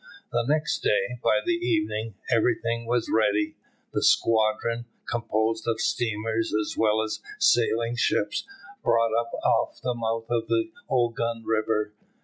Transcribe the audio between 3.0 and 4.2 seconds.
ready. The